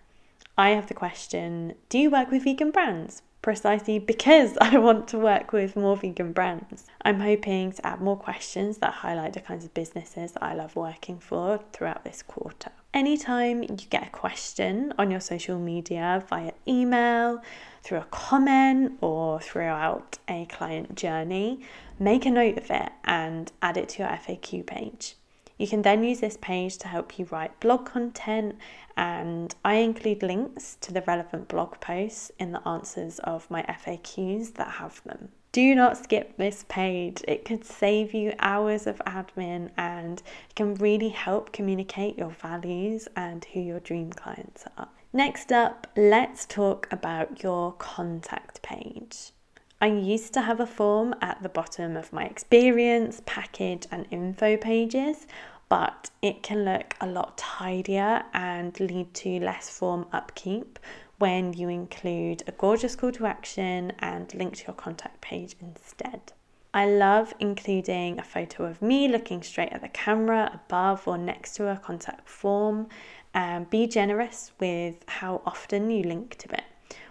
I 0.58 0.70
have 0.70 0.88
the 0.88 0.94
question 0.94 1.74
Do 1.88 1.98
you 1.98 2.10
work 2.10 2.30
with 2.30 2.44
vegan 2.44 2.72
brands? 2.72 3.22
Precisely 3.42 3.98
because 3.98 4.56
I 4.60 4.78
want 4.78 5.08
to 5.08 5.18
work 5.18 5.52
with 5.52 5.76
more 5.76 5.96
vegan 5.96 6.32
brands. 6.32 6.86
I'm 7.02 7.20
hoping 7.20 7.72
to 7.72 7.86
add 7.86 8.00
more 8.00 8.16
questions 8.16 8.78
that 8.78 8.92
highlight 8.92 9.32
the 9.32 9.40
kinds 9.40 9.64
of 9.64 9.74
businesses 9.74 10.32
that 10.32 10.42
I 10.42 10.54
love 10.54 10.76
working 10.76 11.18
for 11.18 11.60
throughout 11.72 12.04
this 12.04 12.22
quarter. 12.22 12.70
Anytime 12.92 13.62
you 13.62 13.86
get 13.88 14.08
a 14.08 14.10
question 14.10 14.92
on 14.98 15.10
your 15.10 15.20
social 15.20 15.58
media 15.58 16.24
via 16.28 16.52
email, 16.66 17.40
through 17.82 17.98
a 17.98 18.06
comment, 18.10 18.98
or 19.00 19.40
throughout 19.40 20.18
a 20.28 20.44
client 20.46 20.96
journey, 20.96 21.60
make 21.98 22.26
a 22.26 22.30
note 22.30 22.58
of 22.58 22.70
it 22.70 22.90
and 23.04 23.52
add 23.62 23.76
it 23.76 23.90
to 23.90 24.02
your 24.02 24.08
FAQ 24.08 24.66
page. 24.66 25.14
You 25.60 25.68
can 25.68 25.82
then 25.82 26.02
use 26.02 26.20
this 26.20 26.38
page 26.40 26.78
to 26.78 26.88
help 26.88 27.18
you 27.18 27.26
write 27.30 27.60
blog 27.60 27.84
content, 27.84 28.56
and 28.96 29.54
I 29.62 29.74
include 29.74 30.22
links 30.22 30.78
to 30.80 30.90
the 30.90 31.02
relevant 31.02 31.48
blog 31.48 31.78
posts 31.80 32.32
in 32.38 32.52
the 32.52 32.66
answers 32.66 33.18
of 33.18 33.50
my 33.50 33.62
FAQs 33.64 34.54
that 34.54 34.70
have 34.70 35.04
them. 35.04 35.32
Do 35.52 35.74
not 35.74 35.98
skip 35.98 36.38
this 36.38 36.64
page. 36.70 37.22
It 37.28 37.44
could 37.44 37.66
save 37.66 38.14
you 38.14 38.32
hours 38.38 38.86
of 38.86 39.02
admin 39.06 39.68
and 39.76 40.22
can 40.56 40.76
really 40.76 41.10
help 41.10 41.52
communicate 41.52 42.16
your 42.16 42.30
values 42.30 43.06
and 43.14 43.44
who 43.52 43.60
your 43.60 43.80
dream 43.80 44.14
clients 44.14 44.64
are. 44.78 44.88
Next 45.12 45.52
up, 45.52 45.88
let's 45.94 46.46
talk 46.46 46.88
about 46.90 47.42
your 47.42 47.72
contact 47.72 48.62
page. 48.62 49.32
I 49.82 49.86
used 49.86 50.34
to 50.34 50.42
have 50.42 50.60
a 50.60 50.66
form 50.66 51.14
at 51.22 51.42
the 51.42 51.48
bottom 51.48 51.96
of 51.96 52.12
my 52.12 52.24
experience, 52.24 53.22
package, 53.24 53.86
and 53.90 54.06
info 54.10 54.58
pages, 54.58 55.26
but 55.70 56.10
it 56.20 56.42
can 56.42 56.66
look 56.66 56.96
a 57.00 57.06
lot 57.06 57.38
tidier 57.38 58.24
and 58.34 58.78
lead 58.78 59.14
to 59.14 59.40
less 59.40 59.70
form 59.70 60.04
upkeep 60.12 60.78
when 61.16 61.54
you 61.54 61.70
include 61.70 62.42
a 62.46 62.52
gorgeous 62.52 62.94
call 62.94 63.12
to 63.12 63.24
action 63.24 63.92
and 64.00 64.34
link 64.34 64.56
to 64.56 64.66
your 64.66 64.76
contact 64.76 65.22
page 65.22 65.56
instead. 65.62 66.34
I 66.74 66.84
love 66.86 67.32
including 67.40 68.18
a 68.18 68.22
photo 68.22 68.64
of 68.64 68.82
me 68.82 69.08
looking 69.08 69.42
straight 69.42 69.72
at 69.72 69.80
the 69.80 69.88
camera 69.88 70.50
above 70.52 71.08
or 71.08 71.16
next 71.16 71.54
to 71.54 71.68
a 71.68 71.78
contact 71.78 72.28
form 72.28 72.88
and 73.32 73.70
be 73.70 73.86
generous 73.86 74.52
with 74.60 74.96
how 75.08 75.40
often 75.46 75.90
you 75.90 76.02
link 76.02 76.36
to 76.36 76.52
it. 76.52 76.64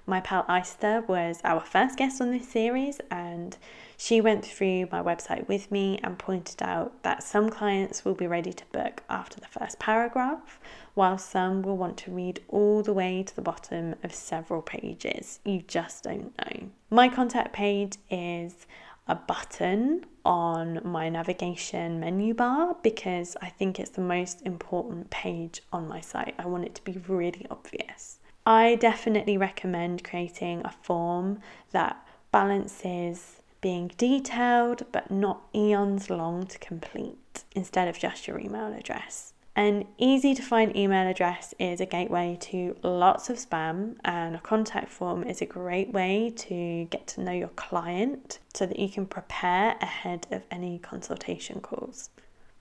My 0.09 0.21
pal 0.21 0.43
Aista 0.45 1.07
was 1.07 1.39
our 1.43 1.59
first 1.59 1.95
guest 1.99 2.19
on 2.19 2.31
this 2.31 2.49
series, 2.49 2.99
and 3.11 3.55
she 3.95 4.21
went 4.21 4.43
through 4.43 4.87
my 4.91 5.03
website 5.03 5.47
with 5.47 5.71
me 5.71 5.99
and 6.03 6.17
pointed 6.17 6.63
out 6.63 7.03
that 7.03 7.21
some 7.21 7.51
clients 7.51 8.03
will 8.03 8.15
be 8.15 8.25
ready 8.25 8.51
to 8.51 8.65
book 8.71 9.03
after 9.07 9.39
the 9.39 9.45
first 9.45 9.77
paragraph, 9.77 10.59
while 10.95 11.19
some 11.19 11.61
will 11.61 11.77
want 11.77 11.95
to 11.97 12.11
read 12.11 12.41
all 12.47 12.81
the 12.81 12.91
way 12.91 13.21
to 13.21 13.35
the 13.35 13.43
bottom 13.43 13.93
of 14.03 14.11
several 14.11 14.63
pages. 14.63 15.41
You 15.45 15.61
just 15.61 16.05
don't 16.05 16.35
know. 16.39 16.69
My 16.89 17.07
contact 17.07 17.53
page 17.53 17.97
is 18.09 18.65
a 19.07 19.13
button 19.13 20.07
on 20.25 20.81
my 20.83 21.09
navigation 21.09 21.99
menu 21.99 22.33
bar 22.33 22.75
because 22.81 23.37
I 23.43 23.49
think 23.49 23.79
it's 23.79 23.91
the 23.91 24.01
most 24.01 24.41
important 24.41 25.11
page 25.11 25.61
on 25.71 25.87
my 25.87 26.01
site. 26.01 26.33
I 26.39 26.47
want 26.47 26.65
it 26.65 26.73
to 26.73 26.83
be 26.83 26.93
really 27.07 27.45
obvious. 27.51 28.18
I 28.49 28.73
definitely 28.73 29.37
recommend 29.37 30.03
creating 30.03 30.63
a 30.65 30.71
form 30.81 31.39
that 31.69 32.03
balances 32.31 33.43
being 33.61 33.91
detailed 33.95 34.87
but 34.91 35.11
not 35.11 35.43
eons 35.53 36.09
long 36.09 36.47
to 36.47 36.57
complete 36.57 37.43
instead 37.55 37.87
of 37.87 37.99
just 37.99 38.27
your 38.27 38.39
email 38.39 38.73
address. 38.73 39.33
An 39.55 39.85
easy 39.99 40.33
to 40.33 40.41
find 40.41 40.75
email 40.75 41.07
address 41.07 41.53
is 41.59 41.79
a 41.79 41.85
gateway 41.85 42.39
to 42.41 42.75
lots 42.81 43.29
of 43.29 43.37
spam, 43.37 43.97
and 44.03 44.35
a 44.35 44.39
contact 44.39 44.89
form 44.89 45.21
is 45.23 45.43
a 45.43 45.45
great 45.45 45.93
way 45.93 46.33
to 46.35 46.85
get 46.85 47.05
to 47.07 47.21
know 47.21 47.31
your 47.31 47.49
client 47.49 48.39
so 48.55 48.65
that 48.65 48.79
you 48.79 48.89
can 48.89 49.05
prepare 49.05 49.77
ahead 49.79 50.25
of 50.31 50.41
any 50.49 50.79
consultation 50.79 51.61
calls. 51.61 52.09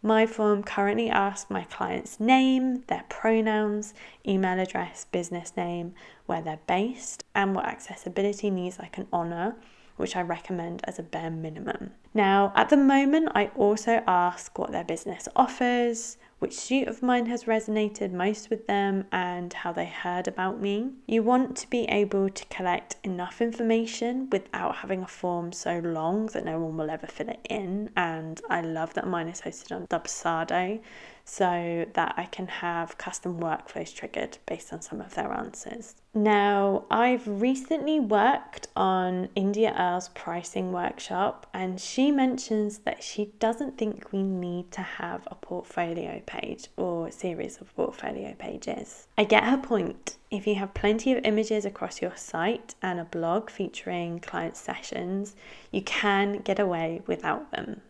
My 0.02 0.26
form 0.26 0.62
currently 0.62 1.10
asks 1.10 1.50
my 1.50 1.64
client's 1.64 2.20
name, 2.20 2.82
their 2.86 3.04
pronouns, 3.08 3.94
email 4.26 4.60
address, 4.60 5.06
business 5.10 5.56
name, 5.56 5.94
where 6.26 6.40
they're 6.40 6.60
based, 6.68 7.24
and 7.34 7.54
what 7.54 7.66
accessibility 7.66 8.48
needs 8.48 8.78
I 8.78 8.86
can 8.86 9.08
honour, 9.12 9.56
which 9.96 10.14
I 10.14 10.20
recommend 10.22 10.82
as 10.84 11.00
a 11.00 11.02
bare 11.02 11.30
minimum. 11.30 11.90
Now, 12.14 12.52
at 12.54 12.68
the 12.68 12.76
moment, 12.76 13.30
I 13.34 13.46
also 13.56 14.02
ask 14.06 14.56
what 14.56 14.70
their 14.70 14.84
business 14.84 15.28
offers, 15.34 16.16
which 16.38 16.58
shoot 16.58 16.86
of 16.88 17.02
mine 17.02 17.26
has 17.26 17.44
resonated 17.44 18.12
most 18.12 18.50
with 18.50 18.66
them, 18.66 19.04
and 19.10 19.52
how 19.52 19.72
they 19.72 19.86
heard 19.86 20.28
about 20.28 20.60
me. 20.60 20.90
You 21.06 21.22
want 21.22 21.56
to 21.58 21.70
be 21.70 21.84
able 21.84 22.28
to 22.28 22.44
collect 22.46 22.96
enough 23.02 23.40
information 23.40 24.28
without 24.30 24.76
having 24.76 25.02
a 25.02 25.06
form 25.06 25.52
so 25.52 25.78
long 25.78 26.26
that 26.26 26.44
no 26.44 26.58
one 26.60 26.76
will 26.76 26.90
ever 26.90 27.06
fill 27.06 27.28
it 27.28 27.44
in. 27.48 27.90
And 27.96 28.40
I 28.48 28.60
love 28.60 28.94
that 28.94 29.06
mine 29.06 29.28
is 29.28 29.40
hosted 29.40 29.74
on 29.74 29.86
Dubsado 29.86 30.80
so 31.28 31.84
that 31.92 32.14
I 32.16 32.24
can 32.24 32.48
have 32.48 32.96
custom 32.96 33.38
workflows 33.38 33.94
triggered 33.94 34.38
based 34.46 34.72
on 34.72 34.80
some 34.80 35.02
of 35.02 35.14
their 35.14 35.30
answers. 35.30 35.94
Now, 36.14 36.86
I've 36.90 37.28
recently 37.28 38.00
worked 38.00 38.68
on 38.74 39.28
India 39.34 39.74
Earl's 39.78 40.08
pricing 40.08 40.72
workshop, 40.72 41.46
and 41.52 41.78
she 41.78 42.10
mentions 42.10 42.78
that 42.78 43.02
she 43.02 43.26
doesn't 43.38 43.76
think 43.76 44.10
we 44.10 44.22
need 44.22 44.72
to 44.72 44.80
have 44.80 45.28
a 45.30 45.34
portfolio 45.34 46.22
page 46.24 46.68
or 46.78 47.10
series 47.10 47.60
of 47.60 47.76
portfolio 47.76 48.34
pages. 48.38 49.06
I 49.18 49.24
get 49.24 49.44
her 49.44 49.58
point. 49.58 50.16
If 50.30 50.46
you 50.46 50.54
have 50.54 50.72
plenty 50.72 51.12
of 51.12 51.24
images 51.24 51.66
across 51.66 52.00
your 52.00 52.16
site 52.16 52.74
and 52.80 52.98
a 52.98 53.04
blog 53.04 53.50
featuring 53.50 54.20
client 54.20 54.56
sessions, 54.56 55.36
you 55.70 55.82
can 55.82 56.38
get 56.38 56.58
away 56.58 57.02
without 57.06 57.50
them. 57.50 57.82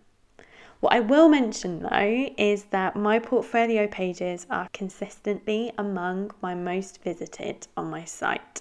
What 0.81 0.93
I 0.93 1.01
will 1.01 1.29
mention 1.29 1.81
though 1.81 2.31
is 2.39 2.65
that 2.67 2.95
my 2.95 3.19
portfolio 3.19 3.89
pages 3.89 4.47
are 4.49 4.69
consistently 4.73 5.73
among 5.77 6.31
my 6.41 6.55
most 6.55 7.03
visited 7.03 7.67
on 7.77 7.91
my 7.91 8.05
site. 8.05 8.61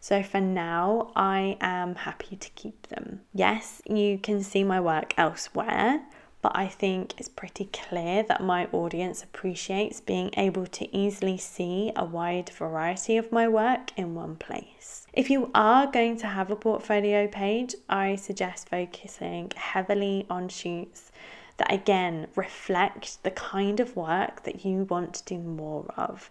So 0.00 0.22
for 0.22 0.40
now, 0.40 1.12
I 1.14 1.58
am 1.60 1.96
happy 1.96 2.36
to 2.36 2.50
keep 2.52 2.86
them. 2.86 3.20
Yes, 3.34 3.82
you 3.84 4.16
can 4.16 4.42
see 4.42 4.64
my 4.64 4.80
work 4.80 5.12
elsewhere, 5.18 6.00
but 6.40 6.52
I 6.54 6.66
think 6.66 7.20
it's 7.20 7.28
pretty 7.28 7.66
clear 7.66 8.22
that 8.22 8.42
my 8.42 8.66
audience 8.72 9.22
appreciates 9.22 10.00
being 10.00 10.30
able 10.38 10.66
to 10.66 10.96
easily 10.96 11.36
see 11.36 11.92
a 11.94 12.06
wide 12.06 12.48
variety 12.48 13.18
of 13.18 13.30
my 13.30 13.46
work 13.46 13.92
in 13.98 14.14
one 14.14 14.36
place. 14.36 15.06
If 15.12 15.28
you 15.28 15.50
are 15.54 15.86
going 15.86 16.16
to 16.20 16.26
have 16.26 16.50
a 16.50 16.56
portfolio 16.56 17.26
page, 17.28 17.74
I 17.90 18.16
suggest 18.16 18.70
focusing 18.70 19.52
heavily 19.54 20.24
on 20.30 20.48
shoots 20.48 21.12
that 21.60 21.72
again 21.72 22.26
reflect 22.34 23.22
the 23.22 23.30
kind 23.30 23.78
of 23.78 23.94
work 23.94 24.42
that 24.42 24.64
you 24.64 24.84
want 24.84 25.14
to 25.14 25.24
do 25.24 25.38
more 25.38 25.86
of 25.96 26.30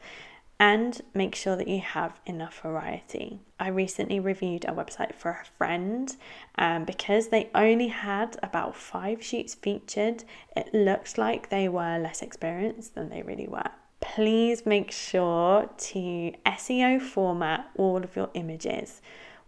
and 0.59 1.01
make 1.13 1.36
sure 1.36 1.55
that 1.55 1.69
you 1.69 1.79
have 1.79 2.19
enough 2.25 2.62
variety. 2.62 3.39
I 3.59 3.69
recently 3.69 4.19
reviewed 4.19 4.65
a 4.65 4.74
website 4.74 5.15
for 5.15 5.31
a 5.31 5.45
friend, 5.57 6.13
and 6.55 6.86
because 6.86 7.29
they 7.29 7.50
only 7.55 7.88
had 7.88 8.38
about 8.43 8.75
five 8.75 9.24
shoots 9.24 9.55
featured, 9.55 10.25
it 10.57 10.74
looks 10.74 11.17
like 11.17 11.50
they 11.50 11.69
were 11.69 11.98
less 11.98 12.21
experienced 12.21 12.95
than 12.95 13.09
they 13.09 13.21
really 13.21 13.48
were. 13.48 13.71
Please 14.01 14.65
make 14.65 14.91
sure 14.91 15.69
to 15.77 16.33
SEO 16.45 17.01
format 17.01 17.69
all 17.77 18.03
of 18.03 18.17
your 18.17 18.29
images 18.33 19.01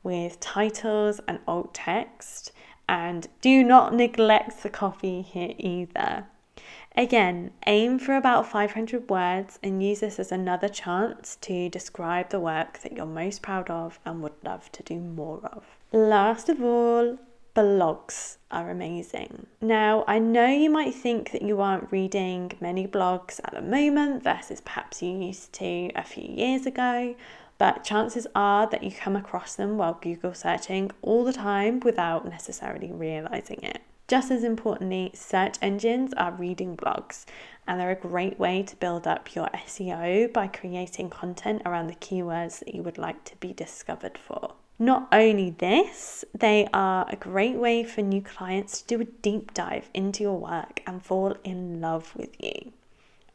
with 0.04 0.40
titles 0.40 1.20
and 1.28 1.40
alt 1.46 1.74
text, 1.74 2.54
and 2.92 3.30
do 3.40 3.64
not 3.64 3.94
neglect 3.96 4.64
the 4.64 4.70
copy 4.70 5.22
here 5.22 5.54
either. 5.58 6.26
Again, 6.98 7.52
aim 7.66 7.98
for 7.98 8.18
about 8.18 8.52
500 8.52 9.10
words 9.10 9.58
and 9.64 9.82
use 9.82 10.02
this 10.02 10.20
as 10.20 10.30
another 10.30 10.68
chance 10.68 11.38
to 11.40 11.70
describe 11.70 12.32
the 12.32 12.40
work 12.42 12.80
that 12.80 12.92
you're 12.92 13.06
most 13.06 13.42
proud 13.42 13.70
of 13.70 13.98
and 14.06 14.22
would 14.22 14.34
love 14.44 14.70
to 14.74 14.84
do 14.84 14.96
more 14.96 15.40
of. 15.54 15.64
Last 15.94 16.50
of 16.50 16.62
all, 16.62 17.18
blogs 17.56 18.38
are 18.52 18.70
amazing. 18.70 19.48
Now, 19.62 20.04
I 20.06 20.20
know 20.20 20.48
you 20.48 20.70
might 20.70 20.94
think 20.94 21.32
that 21.32 21.44
you 21.44 21.62
aren't 21.62 21.94
reading 21.94 22.52
many 22.60 22.88
blogs 22.88 23.40
at 23.46 23.54
the 23.54 23.62
moment 23.62 24.22
versus 24.22 24.60
perhaps 24.60 25.02
you 25.02 25.18
used 25.18 25.54
to 25.54 25.92
a 25.96 26.04
few 26.04 26.28
years 26.28 26.66
ago, 26.66 27.16
but 27.62 27.84
chances 27.84 28.26
are 28.34 28.66
that 28.66 28.82
you 28.82 28.90
come 28.92 29.16
across 29.16 29.54
them 29.54 29.78
while 29.78 30.00
Google 30.02 30.34
searching 30.34 30.90
all 31.04 31.24
the 31.24 31.32
time 31.32 31.80
without 31.82 32.28
necessarily 32.28 32.92
realizing 32.92 33.62
it. 33.62 33.82
Just 34.08 34.32
as 34.32 34.44
importantly, 34.44 35.12
search 35.14 35.58
engines 35.62 36.12
are 36.16 36.32
reading 36.32 36.76
blogs 36.76 37.26
and 37.68 37.80
they're 37.80 37.92
a 37.92 37.96
great 37.96 38.40
way 38.40 38.64
to 38.64 38.76
build 38.78 39.06
up 39.06 39.36
your 39.36 39.48
SEO 39.50 40.34
by 40.34 40.48
creating 40.48 41.12
content 41.12 41.62
around 41.64 41.86
the 41.86 41.94
keywords 41.94 42.58
that 42.58 42.74
you 42.74 42.82
would 42.82 42.98
like 42.98 43.24
to 43.26 43.36
be 43.36 43.54
discovered 43.54 44.18
for. 44.18 44.56
Not 44.80 45.08
only 45.12 45.52
this, 45.52 46.26
they 46.36 46.68
are 46.74 47.06
a 47.10 47.16
great 47.16 47.58
way 47.58 47.84
for 47.84 48.02
new 48.02 48.24
clients 48.24 48.82
to 48.82 48.88
do 48.88 49.02
a 49.02 49.06
deep 49.22 49.54
dive 49.54 49.88
into 49.94 50.24
your 50.24 50.40
work 50.40 50.82
and 50.88 51.06
fall 51.06 51.36
in 51.44 51.80
love 51.80 52.16
with 52.16 52.36
you. 52.42 52.72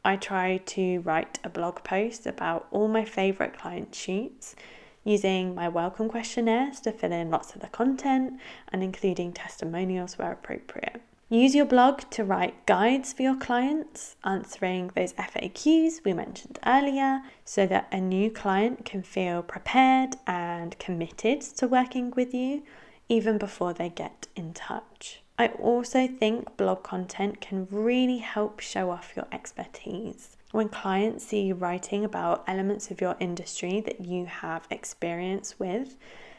I 0.06 0.14
try 0.14 0.58
to 0.58 1.00
write 1.00 1.40
a 1.42 1.48
blog 1.48 1.82
post 1.82 2.28
about 2.28 2.68
all 2.70 2.86
my 2.86 3.04
favourite 3.04 3.58
client 3.58 3.92
shoots 3.92 4.54
using 5.02 5.52
my 5.52 5.68
welcome 5.68 6.08
questionnaires 6.08 6.78
to 6.82 6.92
fill 6.92 7.10
in 7.10 7.28
lots 7.28 7.56
of 7.56 7.60
the 7.60 7.66
content 7.66 8.38
and 8.68 8.84
including 8.84 9.32
testimonials 9.32 10.16
where 10.16 10.30
appropriate. 10.30 11.02
Use 11.28 11.56
your 11.56 11.64
blog 11.64 12.02
to 12.10 12.22
write 12.22 12.66
guides 12.66 13.12
for 13.12 13.22
your 13.22 13.34
clients, 13.34 14.14
answering 14.22 14.92
those 14.94 15.12
FAQs 15.14 16.04
we 16.04 16.12
mentioned 16.12 16.60
earlier, 16.64 17.22
so 17.44 17.66
that 17.66 17.88
a 17.90 18.00
new 18.00 18.30
client 18.30 18.84
can 18.84 19.02
feel 19.02 19.42
prepared 19.42 20.14
and 20.24 20.78
committed 20.78 21.40
to 21.40 21.66
working 21.66 22.12
with 22.12 22.32
you 22.32 22.62
even 23.08 23.38
before 23.38 23.72
they 23.72 23.88
get 23.88 24.28
in 24.36 24.52
touch. 24.52 25.24
I 25.38 25.48
also 25.48 26.06
think 26.06 26.56
blog 26.56 26.82
content 26.82 27.42
can 27.42 27.68
really 27.70 28.18
help 28.18 28.60
show 28.60 28.90
off 28.90 29.12
your 29.14 29.26
expertise. 29.30 30.36
When 30.52 30.70
clients 30.70 31.26
see 31.26 31.42
you 31.42 31.54
writing 31.54 32.04
about 32.06 32.44
elements 32.46 32.90
of 32.90 33.02
your 33.02 33.16
industry 33.20 33.82
that 33.82 34.00
you 34.00 34.24
have 34.24 34.66
experience 34.70 35.58
with, 35.58 35.96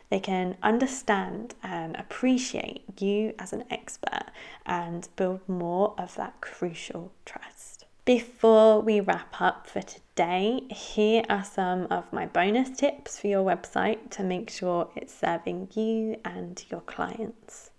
they 0.10 0.20
can 0.20 0.58
understand 0.64 1.54
and 1.62 1.96
appreciate 1.96 3.00
you 3.00 3.36
as 3.38 3.54
an 3.54 3.66
expert 3.70 4.32
and 4.66 5.08
build 5.16 5.48
more 5.48 5.94
of 6.00 6.16
that 6.16 6.42
crucial 6.42 7.12
trust. 7.24 7.86
Before 8.04 8.82
we 8.82 9.00
wrap 9.00 9.40
up 9.40 9.68
for 9.68 9.82
today, 9.84 10.62
here 10.72 11.24
are 11.30 11.44
some 11.44 11.86
of 11.92 12.12
my 12.12 12.26
bonus 12.26 12.70
tips 12.70 13.20
for 13.20 13.28
your 13.28 13.46
website 13.46 14.10
to 14.12 14.24
make 14.24 14.50
sure 14.50 14.90
it's 14.96 15.14
serving 15.14 15.68
you 15.76 16.16
and 16.26 16.64
your 16.72 16.82
clients. 16.82 17.70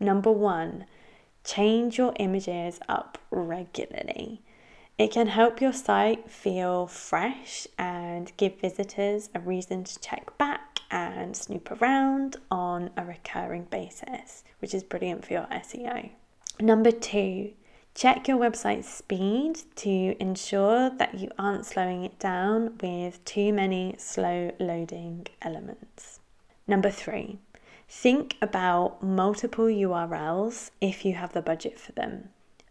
Number 0.00 0.32
one, 0.32 0.86
change 1.44 1.98
your 1.98 2.14
images 2.18 2.80
up 2.88 3.18
regularly. 3.30 4.40
It 4.96 5.12
can 5.12 5.28
help 5.28 5.60
your 5.60 5.72
site 5.72 6.30
feel 6.30 6.86
fresh 6.86 7.66
and 7.78 8.32
give 8.36 8.60
visitors 8.60 9.30
a 9.34 9.40
reason 9.40 9.84
to 9.84 10.00
check 10.00 10.36
back 10.38 10.80
and 10.90 11.36
snoop 11.36 11.70
around 11.70 12.36
on 12.50 12.90
a 12.96 13.04
recurring 13.04 13.64
basis, 13.64 14.42
which 14.58 14.74
is 14.74 14.82
brilliant 14.82 15.24
for 15.24 15.34
your 15.34 15.46
SEO. 15.52 16.10
Number 16.58 16.90
two, 16.90 17.52
check 17.94 18.28
your 18.28 18.38
website 18.38 18.84
speed 18.84 19.60
to 19.76 20.16
ensure 20.20 20.90
that 20.90 21.14
you 21.14 21.30
aren't 21.38 21.66
slowing 21.66 22.04
it 22.04 22.18
down 22.18 22.76
with 22.82 23.24
too 23.24 23.52
many 23.52 23.94
slow 23.98 24.52
loading 24.58 25.26
elements. 25.42 26.20
Number 26.66 26.90
three, 26.90 27.38
think 27.90 28.36
about 28.40 29.02
multiple 29.02 29.64
URLs 29.64 30.70
if 30.80 31.04
you 31.04 31.14
have 31.14 31.32
the 31.32 31.42
budget 31.42 31.78
for 31.78 31.90
them. 31.92 32.28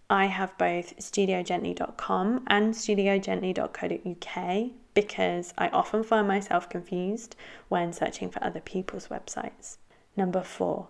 I 0.10 0.28
have 0.28 0.58
both 0.58 0.98
studiogently.com 0.98 2.46
and 2.48 2.74
studiogently.co.uk 2.74 4.72
because 4.94 5.54
I 5.58 5.68
often 5.68 6.04
find 6.04 6.26
myself 6.28 6.70
confused 6.70 7.36
when 7.68 7.92
searching 7.92 8.30
for 8.30 8.42
other 8.42 8.62
people's 8.62 9.10
websites. 9.10 9.76
Number 10.16 10.42
four, 10.42 10.88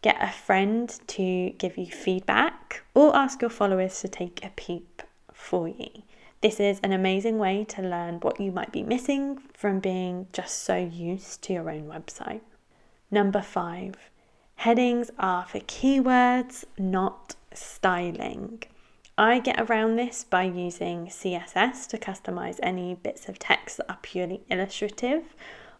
get 0.00 0.16
a 0.20 0.32
friend 0.32 0.98
to 1.08 1.50
give 1.50 1.76
you 1.76 1.86
feedback 1.86 2.82
or 2.94 3.14
ask 3.14 3.42
your 3.42 3.50
followers 3.50 4.00
to 4.00 4.08
take 4.08 4.42
a 4.42 4.50
peep 4.56 5.02
for 5.34 5.68
you. 5.68 6.02
This 6.40 6.60
is 6.60 6.80
an 6.82 6.92
amazing 6.92 7.36
way 7.38 7.64
to 7.64 7.82
learn 7.82 8.20
what 8.20 8.40
you 8.40 8.52
might 8.52 8.72
be 8.72 8.82
missing 8.82 9.42
from 9.54 9.80
being 9.80 10.28
just 10.32 10.62
so 10.62 10.76
used 10.76 11.42
to 11.42 11.52
your 11.52 11.70
own 11.70 11.84
website. 11.84 12.40
Number 13.10 13.40
five, 13.40 13.94
headings 14.56 15.10
are 15.18 15.46
for 15.46 15.60
keywords, 15.60 16.64
not 16.76 17.36
styling. 17.54 18.64
I 19.16 19.38
get 19.38 19.60
around 19.60 19.96
this 19.96 20.24
by 20.24 20.42
using 20.42 21.06
CSS 21.06 21.86
to 21.88 21.98
customize 21.98 22.58
any 22.62 22.94
bits 22.94 23.28
of 23.28 23.38
text 23.38 23.76
that 23.76 23.88
are 23.88 23.98
purely 24.02 24.42
illustrative, 24.50 25.22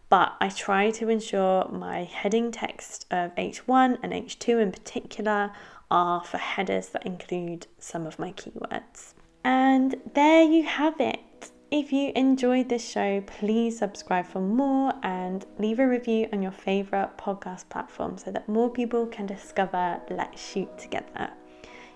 but 0.09 0.35
I 0.39 0.49
try 0.49 0.89
to 0.91 1.09
ensure 1.09 1.67
my 1.67 2.05
heading 2.05 2.49
text 2.49 3.05
of 3.11 3.35
H1 3.35 3.97
and 4.01 4.13
H2 4.13 4.61
in 4.61 4.71
particular 4.71 5.51
are 5.91 6.23
for 6.23 6.37
headers 6.37 6.89
that 6.89 7.05
include 7.05 7.67
some 7.77 8.07
of 8.07 8.17
my 8.17 8.31
keywords. 8.31 9.13
And 9.43 9.95
there 10.13 10.43
you 10.43 10.63
have 10.63 10.99
it. 11.01 11.19
If 11.69 11.91
you 11.91 12.13
enjoyed 12.15 12.69
this 12.69 12.89
show, 12.89 13.19
please 13.27 13.77
subscribe 13.77 14.25
for 14.25 14.39
more 14.39 14.93
and 15.03 15.45
leave 15.59 15.79
a 15.79 15.87
review 15.87 16.29
on 16.31 16.41
your 16.41 16.53
favourite 16.53 17.17
podcast 17.17 17.67
platform 17.67 18.17
so 18.17 18.31
that 18.31 18.47
more 18.47 18.69
people 18.69 19.05
can 19.05 19.25
discover 19.25 19.99
Let's 20.09 20.41
Shoot 20.41 20.77
Together. 20.77 21.29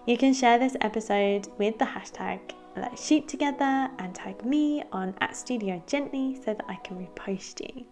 You 0.06 0.18
can 0.18 0.34
share 0.34 0.60
this 0.60 0.76
episode 0.82 1.48
with 1.58 1.80
the 1.80 1.86
hashtag 1.86 2.42
Let's 2.76 3.08
Shoot 3.08 3.30
Together 3.30 3.90
and 3.98 4.14
tag 4.14 4.44
me 4.44 4.84
on 4.92 5.16
at 5.22 5.38
Studio 5.38 5.82
Gently 5.88 6.36
so 6.36 6.54
that 6.54 6.66
I 6.68 6.76
can 6.84 6.98
repost 6.98 7.62
you. 7.62 7.86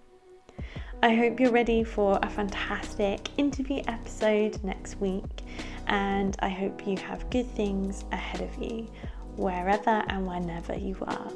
I 1.01 1.15
hope 1.15 1.39
you're 1.39 1.49
ready 1.49 1.85
for 1.85 2.19
a 2.21 2.29
fantastic 2.29 3.29
interview 3.37 3.83
episode 3.87 4.61
next 4.65 4.99
week, 4.99 5.43
and 5.87 6.35
I 6.39 6.49
hope 6.49 6.85
you 6.85 6.97
have 6.97 7.29
good 7.29 7.49
things 7.55 8.03
ahead 8.11 8.41
of 8.41 8.61
you 8.61 8.89
wherever 9.37 10.03
and 10.09 10.27
whenever 10.27 10.77
you 10.77 10.97
are. 11.03 11.31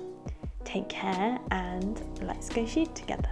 Take 0.65 0.89
care 0.89 1.39
and 1.51 2.01
let's 2.21 2.49
go 2.49 2.65
shoot 2.65 2.93
together. 2.95 3.29